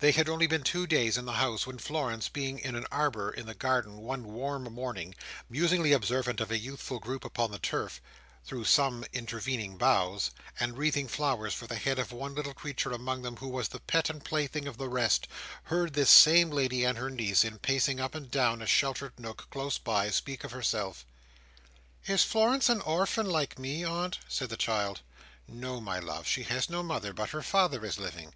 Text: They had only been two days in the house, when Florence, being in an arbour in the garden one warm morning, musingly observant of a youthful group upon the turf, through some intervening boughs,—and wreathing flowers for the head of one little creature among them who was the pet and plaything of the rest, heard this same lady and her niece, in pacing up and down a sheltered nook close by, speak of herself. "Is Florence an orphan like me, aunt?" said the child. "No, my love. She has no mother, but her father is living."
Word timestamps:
They 0.00 0.12
had 0.12 0.28
only 0.28 0.46
been 0.46 0.62
two 0.62 0.86
days 0.86 1.16
in 1.16 1.24
the 1.24 1.32
house, 1.40 1.66
when 1.66 1.78
Florence, 1.78 2.28
being 2.28 2.58
in 2.58 2.74
an 2.74 2.86
arbour 2.92 3.30
in 3.30 3.46
the 3.46 3.54
garden 3.54 3.96
one 3.96 4.24
warm 4.26 4.64
morning, 4.64 5.14
musingly 5.48 5.92
observant 5.92 6.38
of 6.42 6.50
a 6.50 6.58
youthful 6.58 6.98
group 6.98 7.24
upon 7.24 7.50
the 7.50 7.58
turf, 7.58 8.02
through 8.44 8.66
some 8.66 9.06
intervening 9.14 9.78
boughs,—and 9.78 10.76
wreathing 10.76 11.08
flowers 11.08 11.54
for 11.54 11.66
the 11.66 11.76
head 11.78 11.98
of 11.98 12.12
one 12.12 12.34
little 12.34 12.52
creature 12.52 12.92
among 12.92 13.22
them 13.22 13.38
who 13.38 13.48
was 13.48 13.68
the 13.68 13.80
pet 13.80 14.10
and 14.10 14.22
plaything 14.22 14.68
of 14.68 14.76
the 14.76 14.90
rest, 14.90 15.28
heard 15.62 15.94
this 15.94 16.10
same 16.10 16.50
lady 16.50 16.84
and 16.84 16.98
her 16.98 17.08
niece, 17.08 17.42
in 17.42 17.58
pacing 17.58 17.98
up 18.00 18.14
and 18.14 18.30
down 18.30 18.60
a 18.60 18.66
sheltered 18.66 19.18
nook 19.18 19.46
close 19.48 19.78
by, 19.78 20.10
speak 20.10 20.44
of 20.44 20.52
herself. 20.52 21.06
"Is 22.06 22.22
Florence 22.22 22.68
an 22.68 22.82
orphan 22.82 23.30
like 23.30 23.58
me, 23.58 23.82
aunt?" 23.82 24.18
said 24.28 24.50
the 24.50 24.58
child. 24.58 25.00
"No, 25.48 25.80
my 25.80 25.98
love. 25.98 26.26
She 26.26 26.42
has 26.42 26.68
no 26.68 26.82
mother, 26.82 27.14
but 27.14 27.30
her 27.30 27.40
father 27.40 27.82
is 27.82 27.98
living." 27.98 28.34